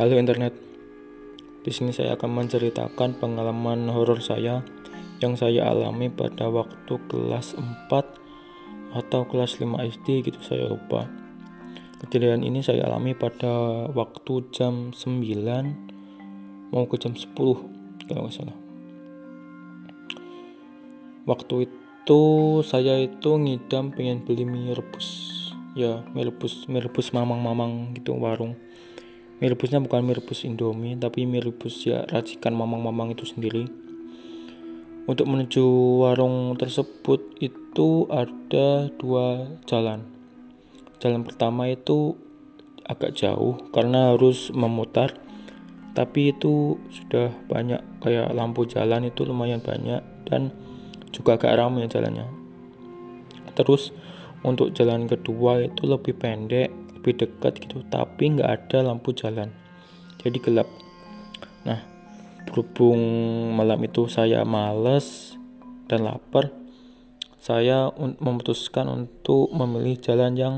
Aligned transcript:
Halo 0.00 0.16
internet. 0.16 0.56
Di 1.60 1.68
sini 1.68 1.92
saya 1.92 2.16
akan 2.16 2.32
menceritakan 2.32 3.20
pengalaman 3.20 3.84
horor 3.92 4.24
saya 4.24 4.64
yang 5.20 5.36
saya 5.36 5.68
alami 5.68 6.08
pada 6.08 6.48
waktu 6.48 6.96
kelas 7.04 7.52
4 7.52 8.96
atau 8.96 9.20
kelas 9.28 9.60
5 9.60 9.68
SD 10.00 10.24
gitu 10.24 10.40
saya 10.40 10.72
lupa. 10.72 11.04
Kejadian 12.00 12.48
ini 12.48 12.64
saya 12.64 12.88
alami 12.88 13.12
pada 13.12 13.52
waktu 13.92 14.48
jam 14.56 14.96
9 14.96 16.72
mau 16.72 16.88
ke 16.88 16.96
jam 16.96 17.12
10 17.12 17.36
kalau 18.08 18.24
nggak 18.24 18.32
salah. 18.32 18.56
Waktu 21.28 21.68
itu 21.68 22.22
saya 22.64 23.04
itu 23.04 23.36
ngidam 23.36 23.92
pengen 23.92 24.24
beli 24.24 24.48
mie 24.48 24.72
rebus 24.72 25.28
ya 25.76 26.08
mie 26.16 26.24
rebus 26.24 26.64
mie 26.72 26.80
rebus 26.80 27.12
mamang-mamang 27.12 27.92
gitu 28.00 28.16
warung 28.16 28.56
mie 29.40 29.48
rebusnya 29.48 29.80
bukan 29.80 30.04
mie 30.04 30.20
rebus 30.20 30.44
Indomie 30.44 31.00
tapi 31.00 31.24
mie 31.24 31.40
rebus 31.40 31.88
ya 31.88 32.04
racikan 32.12 32.52
mamang-mamang 32.52 33.16
itu 33.16 33.24
sendiri. 33.24 33.64
Untuk 35.08 35.26
menuju 35.26 35.64
warung 36.04 36.54
tersebut 36.60 37.40
itu 37.40 38.04
ada 38.12 38.92
dua 39.00 39.56
jalan. 39.64 40.04
Jalan 41.00 41.24
pertama 41.24 41.72
itu 41.72 42.20
agak 42.84 43.16
jauh 43.16 43.56
karena 43.72 44.12
harus 44.12 44.52
memutar 44.52 45.16
tapi 45.96 46.36
itu 46.36 46.78
sudah 46.92 47.32
banyak 47.48 47.80
kayak 48.04 48.30
lampu 48.36 48.68
jalan 48.68 49.08
itu 49.08 49.24
lumayan 49.24 49.64
banyak 49.64 50.04
dan 50.28 50.52
juga 51.10 51.40
agak 51.40 51.56
ramai 51.56 51.88
jalannya. 51.88 52.28
Terus 53.56 53.90
untuk 54.44 54.76
jalan 54.76 55.08
kedua 55.08 55.64
itu 55.64 55.88
lebih 55.88 56.16
pendek 56.16 56.70
lebih 57.00 57.24
dekat 57.24 57.64
gitu 57.64 57.80
tapi 57.88 58.36
nggak 58.36 58.50
ada 58.68 58.84
lampu 58.84 59.16
jalan. 59.16 59.48
Jadi 60.20 60.36
gelap. 60.36 60.68
Nah 61.64 61.80
berhubung 62.44 63.00
malam 63.56 63.80
itu 63.88 64.04
saya 64.12 64.44
males 64.44 65.32
dan 65.88 66.04
lapar 66.04 66.52
saya 67.40 67.88
memutuskan 67.96 68.84
untuk 68.84 69.48
memilih 69.48 69.96
jalan 69.96 70.36
yang 70.36 70.54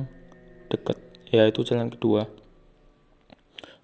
dekat 0.67 0.99
yaitu 1.31 1.63
jalan 1.63 1.95
kedua. 1.95 2.27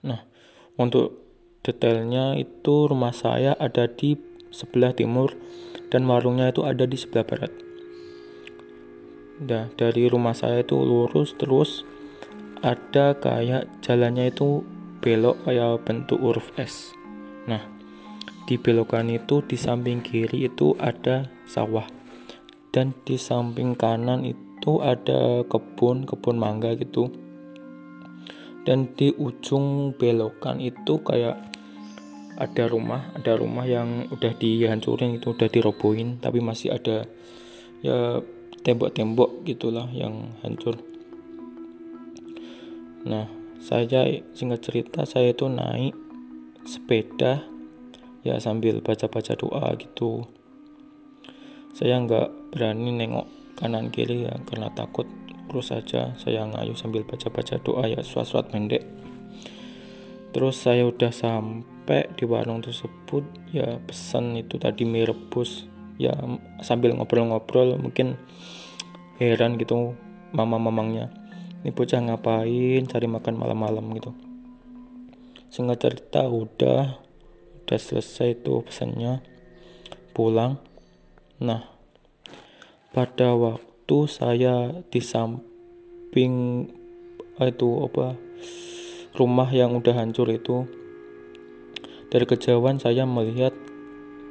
Nah 0.02 0.26
untuk 0.74 1.22
detailnya 1.62 2.34
itu 2.34 2.90
rumah 2.90 3.14
saya 3.14 3.54
ada 3.54 3.86
di 3.86 4.18
sebelah 4.50 4.90
timur 4.98 5.38
dan 5.94 6.10
warungnya 6.10 6.50
itu 6.50 6.66
ada 6.66 6.84
di 6.90 6.98
sebelah 6.98 7.22
barat. 7.22 7.52
Nah, 9.38 9.70
dari 9.78 10.10
rumah 10.10 10.34
saya 10.34 10.66
itu 10.66 10.74
lurus 10.74 11.38
terus 11.38 11.86
ada 12.62 13.14
kayak 13.18 13.82
jalannya 13.84 14.30
itu 14.32 14.64
belok 14.98 15.46
kayak 15.46 15.82
bentuk 15.86 16.18
huruf 16.18 16.50
S. 16.58 16.90
Nah, 17.46 17.62
di 18.44 18.58
belokan 18.58 19.08
itu 19.12 19.44
di 19.46 19.54
samping 19.54 20.02
kiri 20.02 20.50
itu 20.50 20.74
ada 20.78 21.30
sawah. 21.46 21.86
Dan 22.68 22.92
di 23.06 23.16
samping 23.16 23.78
kanan 23.78 24.28
itu 24.28 24.82
ada 24.84 25.42
kebun 25.46 26.04
kebun 26.04 26.36
mangga 26.36 26.76
gitu. 26.76 27.08
Dan 28.66 28.92
di 28.98 29.14
ujung 29.16 29.96
belokan 29.96 30.60
itu 30.60 31.00
kayak 31.00 31.48
ada 32.38 32.70
rumah 32.70 33.10
ada 33.18 33.34
rumah 33.34 33.66
yang 33.66 34.06
udah 34.14 34.30
dihancurin 34.38 35.18
itu 35.18 35.34
udah 35.34 35.50
dirobohin 35.50 36.22
tapi 36.22 36.38
masih 36.38 36.70
ada 36.70 37.10
ya 37.82 38.22
tembok-tembok 38.62 39.42
gitulah 39.42 39.90
yang 39.90 40.30
hancur 40.46 40.78
Nah, 43.08 43.24
saya 43.56 44.04
singkat 44.36 44.60
cerita 44.60 45.08
saya 45.08 45.32
itu 45.32 45.48
naik 45.48 45.96
sepeda 46.68 47.40
ya 48.20 48.36
sambil 48.36 48.84
baca-baca 48.84 49.32
doa 49.32 49.72
gitu. 49.80 50.28
Saya 51.72 52.04
nggak 52.04 52.52
berani 52.52 52.92
nengok 52.92 53.56
kanan 53.56 53.88
kiri 53.88 54.28
ya 54.28 54.36
karena 54.44 54.68
takut 54.76 55.08
terus 55.48 55.72
saja 55.72 56.12
saya 56.20 56.44
ngayuh 56.44 56.76
sambil 56.76 57.08
baca-baca 57.08 57.56
doa 57.64 57.88
ya 57.88 58.04
surat-surat 58.04 58.52
pendek. 58.52 58.84
Terus 60.36 60.60
saya 60.60 60.84
udah 60.84 61.08
sampai 61.08 62.12
di 62.12 62.28
warung 62.28 62.60
tersebut 62.60 63.24
ya 63.48 63.80
pesan 63.88 64.36
itu 64.36 64.60
tadi 64.60 64.84
mie 64.84 65.08
rebus 65.08 65.64
ya 65.96 66.12
sambil 66.60 66.92
ngobrol-ngobrol 66.92 67.80
mungkin 67.80 68.20
heran 69.16 69.56
gitu 69.56 69.96
mama-mamangnya 70.36 71.17
ini 71.62 71.74
bocah 71.74 71.98
ngapain? 71.98 72.86
Cari 72.86 73.06
makan 73.10 73.34
malam-malam 73.34 73.82
gitu. 73.98 74.14
Singkat 75.50 75.78
cerita 75.82 76.30
udah 76.30 77.02
udah 77.66 77.78
selesai 77.78 78.46
tuh 78.46 78.62
pesannya. 78.62 79.20
Pulang. 80.14 80.62
Nah 81.42 81.66
pada 82.94 83.36
waktu 83.36 83.98
saya 84.08 84.82
di 84.88 85.00
samping 85.02 86.66
itu 87.38 87.70
apa 87.86 88.18
rumah 89.14 89.46
yang 89.54 89.78
udah 89.78 89.94
hancur 89.94 90.26
itu 90.30 90.66
dari 92.10 92.26
kejauhan 92.26 92.82
saya 92.82 93.06
melihat 93.06 93.54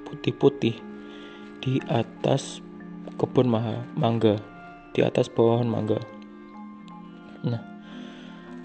putih-putih 0.10 0.76
di 1.64 1.80
atas 1.88 2.60
kebun 3.16 3.48
mangga 3.48 4.42
di 4.92 5.06
atas 5.06 5.32
pohon 5.32 5.70
mangga 5.70 6.17
Nah, 7.46 7.62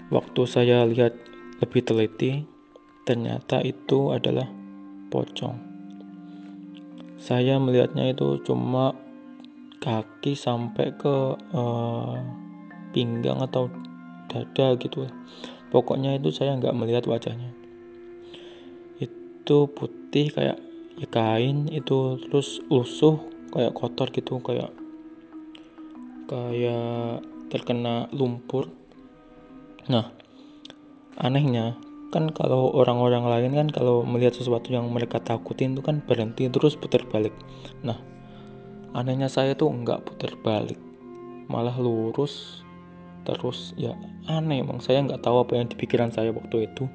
waktu 0.09 0.41
saya 0.49 0.87
lihat 0.89 1.13
lebih 1.61 1.81
teliti, 1.85 2.47
ternyata 3.05 3.61
itu 3.61 4.09
adalah 4.09 4.49
pocong. 5.13 5.57
Saya 7.19 7.61
melihatnya 7.61 8.11
itu 8.11 8.41
cuma 8.41 8.97
kaki 9.83 10.33
sampai 10.33 10.95
ke 10.95 11.35
uh, 11.53 12.15
pinggang 12.95 13.43
atau 13.43 13.67
dada 14.31 14.79
gitu. 14.79 15.07
Pokoknya 15.69 16.15
itu 16.15 16.31
saya 16.31 16.55
nggak 16.55 16.75
melihat 16.75 17.03
wajahnya. 17.05 17.51
Itu 18.99 19.67
putih 19.71 20.31
kayak 20.31 20.57
ya 20.93 21.07
kain 21.09 21.67
itu 21.73 22.21
terus 22.21 22.61
lusuh 22.69 23.17
kayak 23.49 23.73
kotor 23.73 24.13
gitu 24.13 24.37
kayak 24.45 24.69
kayak 26.29 27.25
terkena 27.53 28.09
lumpur. 28.09 28.73
Nah, 29.85 30.09
anehnya 31.21 31.77
kan 32.09 32.33
kalau 32.33 32.73
orang-orang 32.73 33.29
lain 33.29 33.51
kan 33.53 33.67
kalau 33.69 34.01
melihat 34.01 34.33
sesuatu 34.33 34.73
yang 34.73 34.89
mereka 34.89 35.21
takutin 35.21 35.77
itu 35.77 35.85
kan 35.85 36.01
berhenti 36.01 36.49
terus 36.49 36.73
putar 36.73 37.05
balik. 37.05 37.33
Nah, 37.85 38.01
anehnya 38.97 39.29
saya 39.29 39.53
tuh 39.53 39.69
nggak 39.69 40.01
putar 40.01 40.33
balik, 40.41 40.81
malah 41.45 41.77
lurus 41.77 42.65
terus 43.23 43.71
ya 43.79 43.95
aneh 44.27 44.59
emang 44.59 44.83
saya 44.83 44.99
nggak 44.99 45.23
tahu 45.23 45.47
apa 45.47 45.55
yang 45.55 45.69
di 45.69 45.77
pikiran 45.77 46.09
saya 46.09 46.33
waktu 46.33 46.73
itu. 46.73 46.89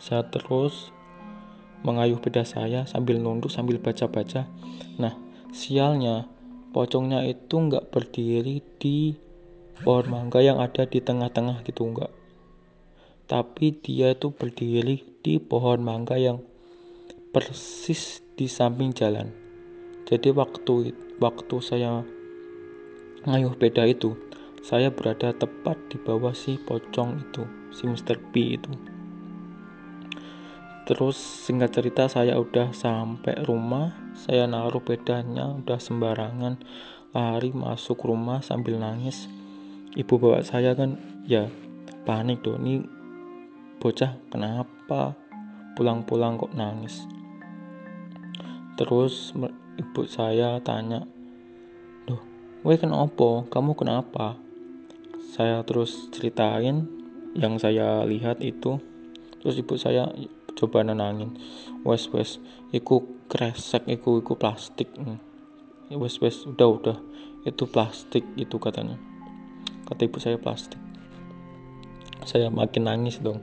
Saya 0.00 0.24
terus 0.28 0.88
mengayuh 1.84 2.16
beda 2.16 2.48
saya 2.48 2.88
sambil 2.88 3.20
nunduk 3.20 3.52
sambil 3.52 3.76
baca-baca. 3.76 4.48
Nah, 4.96 5.14
sialnya 5.52 6.24
pocongnya 6.72 7.22
itu 7.28 7.54
nggak 7.54 7.92
berdiri 7.92 8.58
di 8.80 9.14
pohon 9.82 10.06
mangga 10.06 10.38
yang 10.38 10.62
ada 10.62 10.86
di 10.86 11.02
tengah-tengah 11.02 11.66
gitu 11.66 11.88
enggak. 11.90 12.12
Tapi 13.26 13.74
dia 13.80 14.14
itu 14.14 14.30
berdiri 14.30 15.02
di 15.24 15.40
pohon 15.40 15.82
mangga 15.82 16.20
yang 16.20 16.44
persis 17.34 18.22
di 18.38 18.46
samping 18.46 18.94
jalan. 18.94 19.34
Jadi 20.06 20.30
waktu 20.30 20.94
waktu 21.18 21.56
saya 21.64 22.06
ngayuh 23.24 23.56
beda 23.56 23.88
itu 23.88 24.14
saya 24.60 24.92
berada 24.92 25.32
tepat 25.32 25.76
di 25.88 25.96
bawah 25.98 26.36
si 26.36 26.60
pocong 26.60 27.24
itu 27.24 27.44
si 27.74 27.88
Mr. 27.88 28.20
P 28.30 28.60
itu. 28.60 28.70
Terus 30.84 31.16
singkat 31.16 31.72
cerita 31.72 32.04
saya 32.12 32.36
udah 32.36 32.76
sampai 32.76 33.40
rumah 33.48 33.96
saya 34.12 34.44
naruh 34.44 34.84
bedanya 34.84 35.56
udah 35.56 35.80
sembarangan 35.80 36.60
lari 37.16 37.50
masuk 37.56 38.04
rumah 38.04 38.44
sambil 38.44 38.76
nangis 38.76 39.26
ibu 39.94 40.18
bapak 40.18 40.42
saya 40.42 40.74
kan 40.74 40.98
ya 41.22 41.46
panik 42.02 42.42
tuh 42.42 42.58
ini 42.58 42.82
bocah 43.78 44.18
kenapa 44.26 45.14
pulang-pulang 45.78 46.34
kok 46.34 46.50
nangis 46.50 47.06
terus 48.74 49.30
ibu 49.78 50.02
saya 50.10 50.58
tanya 50.66 51.06
Duh, 52.04 52.20
weh 52.66 52.76
kenapa? 52.76 53.48
Kamu 53.48 53.72
kenapa? 53.78 54.36
Saya 55.16 55.64
terus 55.64 56.12
ceritain 56.12 56.84
yang 57.32 57.56
saya 57.56 58.04
lihat 58.04 58.44
itu. 58.44 58.76
Terus 59.40 59.56
ibu 59.56 59.80
saya 59.80 60.12
coba 60.52 60.84
nenangin. 60.84 61.32
Wes 61.80 62.12
wes, 62.12 62.44
iku 62.76 63.08
kresek, 63.32 63.88
iku 63.88 64.20
iku 64.20 64.36
plastik. 64.36 64.92
Hmm. 65.00 65.16
Wes 65.88 66.20
wes, 66.20 66.44
udah 66.44 66.68
udah, 66.68 66.98
itu 67.48 67.64
plastik 67.64 68.28
itu 68.36 68.60
katanya 68.60 69.13
kata 69.84 70.08
ibu 70.08 70.18
saya 70.20 70.40
plastik. 70.40 70.80
Saya 72.24 72.48
makin 72.48 72.88
nangis 72.88 73.20
dong. 73.20 73.40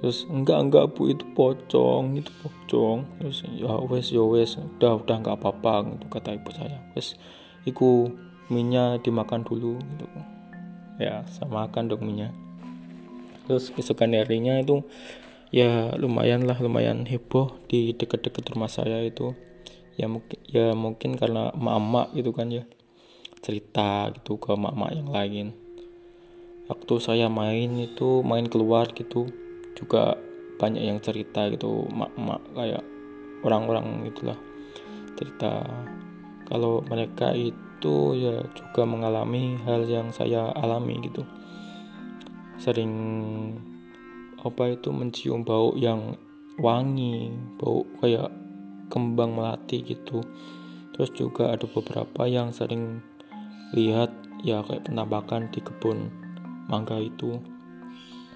Terus 0.00 0.28
enggak 0.28 0.68
enggak 0.68 0.84
bu 0.92 1.12
itu 1.12 1.24
pocong 1.32 2.20
itu 2.20 2.28
pocong. 2.44 3.08
Terus 3.20 3.44
ya 3.56 3.72
wes 3.88 4.12
ya 4.12 4.24
wes 4.24 4.60
udah 4.60 5.00
udah 5.00 5.16
enggak 5.16 5.36
apa-apa 5.40 5.96
gitu 5.96 6.06
kata 6.12 6.36
ibu 6.36 6.50
saya. 6.52 6.80
Wes 6.92 7.16
iku 7.64 8.12
minyak 8.52 9.04
dimakan 9.04 9.44
dulu 9.44 9.80
gitu. 9.80 10.06
Ya 11.00 11.24
sama 11.32 11.64
makan 11.68 11.88
dong 11.88 12.04
minyak. 12.04 12.36
Terus 13.48 13.72
kesukaan 13.72 14.16
harinya 14.16 14.60
itu 14.60 14.84
ya 15.52 15.96
lumayan 16.00 16.48
lah 16.48 16.60
lumayan 16.60 17.08
heboh 17.08 17.60
di 17.68 17.96
dekat-dekat 17.96 18.44
rumah 18.52 18.68
saya 18.68 19.00
itu. 19.04 19.32
Ya 19.96 20.10
mungkin 20.10 20.38
ya 20.48 20.76
mungkin 20.76 21.16
karena 21.16 21.48
mama 21.56 22.10
gitu 22.12 22.34
kan 22.34 22.52
ya 22.52 22.68
cerita 23.44 24.08
gitu 24.16 24.40
ke 24.40 24.56
mama 24.56 24.88
yang 24.88 25.12
lain. 25.12 25.52
Waktu 26.64 26.94
saya 26.96 27.28
main 27.28 27.76
itu 27.76 28.24
main 28.24 28.48
keluar 28.48 28.88
gitu 28.96 29.28
juga 29.76 30.16
banyak 30.56 30.80
yang 30.80 30.96
cerita 31.04 31.44
gitu 31.52 31.84
mak-mak 31.92 32.40
kayak 32.56 32.80
orang-orang 33.44 34.08
itulah 34.08 34.38
cerita. 35.20 35.60
Kalau 36.48 36.80
mereka 36.88 37.36
itu 37.36 37.96
ya 38.16 38.40
juga 38.56 38.88
mengalami 38.88 39.60
hal 39.68 39.84
yang 39.84 40.08
saya 40.08 40.48
alami 40.56 41.04
gitu. 41.04 41.28
Sering 42.56 42.92
apa 44.40 44.72
itu 44.72 44.88
mencium 44.88 45.44
bau 45.44 45.76
yang 45.76 46.16
wangi 46.56 47.28
bau 47.60 47.84
kayak 48.00 48.32
kembang 48.88 49.36
melati 49.36 49.84
gitu. 49.84 50.24
Terus 50.96 51.10
juga 51.12 51.52
ada 51.52 51.66
beberapa 51.68 52.24
yang 52.24 52.54
sering 52.54 53.02
lihat 53.74 54.14
ya 54.46 54.62
kayak 54.62 54.86
penampakan 54.86 55.50
di 55.50 55.58
kebun 55.58 56.08
mangga 56.70 56.96
itu. 57.02 57.42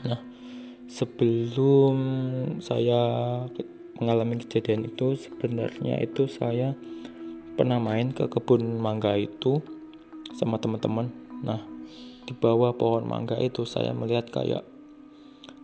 Nah 0.03 0.21
sebelum 0.91 1.97
saya 2.59 3.01
mengalami 3.99 4.43
kejadian 4.43 4.91
itu 4.91 5.15
sebenarnya 5.15 6.03
itu 6.03 6.27
saya 6.27 6.75
pernah 7.55 7.79
main 7.79 8.11
ke 8.11 8.27
kebun 8.27 8.83
mangga 8.83 9.15
itu 9.15 9.63
sama 10.35 10.59
teman-teman. 10.59 11.15
Nah 11.47 11.63
di 12.27 12.35
bawah 12.35 12.75
pohon 12.75 13.07
mangga 13.07 13.39
itu 13.39 13.63
saya 13.63 13.95
melihat 13.95 14.29
kayak 14.29 14.67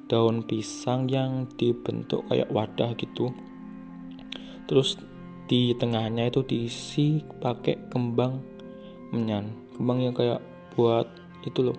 daun 0.07 0.45
pisang 0.45 1.11
yang 1.11 1.51
dibentuk 1.59 2.23
kayak 2.31 2.49
wadah 2.55 2.95
gitu. 2.95 3.35
Terus 4.65 4.97
di 5.45 5.77
tengahnya 5.77 6.33
itu 6.33 6.41
diisi 6.41 7.21
pakai 7.21 7.93
kembang 7.93 8.54
menyan. 9.15 9.55
Kembang 9.79 10.03
yang 10.03 10.13
kayak 10.13 10.43
buat 10.75 11.07
itu 11.47 11.71
loh 11.71 11.79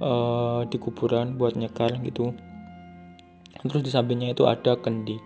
uh, 0.00 0.64
di 0.66 0.76
kuburan 0.80 1.36
buat 1.36 1.54
nyekar 1.54 2.00
gitu. 2.02 2.32
Terus 3.66 3.82
di 3.82 3.90
sampingnya 3.90 4.32
itu 4.32 4.46
ada 4.46 4.78
kendi 4.78 5.18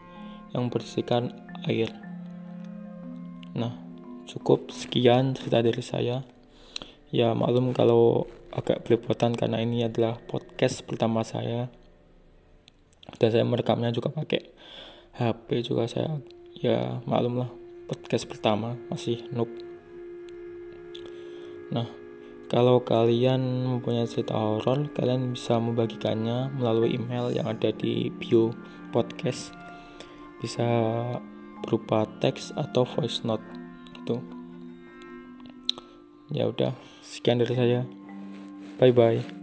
yang 0.57 0.73
bersihkan 0.73 1.31
air. 1.69 1.93
Nah 3.55 3.77
cukup 4.27 4.71
sekian 4.75 5.37
cerita 5.37 5.61
dari 5.63 5.83
saya. 5.85 6.25
Ya 7.11 7.35
maklum 7.35 7.75
kalau 7.75 8.31
agak 8.55 8.87
belepotan 8.87 9.35
karena 9.35 9.63
ini 9.63 9.87
adalah 9.87 10.19
podcast 10.19 10.87
pertama 10.87 11.27
saya. 11.27 11.69
Dan 13.19 13.29
saya 13.35 13.45
merekamnya 13.45 13.91
juga 13.91 14.15
pakai 14.15 14.55
HP 15.19 15.67
juga 15.67 15.91
saya. 15.91 16.23
Ya 16.57 17.03
maklum 17.05 17.45
lah 17.45 17.51
podcast 17.91 18.31
pertama 18.31 18.79
masih 18.89 19.27
noob 19.35 19.70
nah 21.71 21.87
kalau 22.51 22.83
kalian 22.83 23.63
mempunyai 23.63 24.11
cerita 24.11 24.35
horor, 24.35 24.91
kalian 24.91 25.39
bisa 25.39 25.55
membagikannya 25.63 26.51
melalui 26.51 26.99
email 26.99 27.31
yang 27.31 27.47
ada 27.47 27.71
di 27.71 28.11
bio 28.11 28.51
podcast. 28.91 29.55
Bisa 30.43 30.67
berupa 31.63 32.11
teks 32.19 32.51
atau 32.59 32.83
voice 32.83 33.23
note 33.23 33.47
gitu. 33.95 34.19
Ya 36.35 36.51
udah, 36.51 36.75
sekian 37.07 37.39
dari 37.39 37.55
saya. 37.55 37.87
Bye 38.83 38.91
bye. 38.91 39.40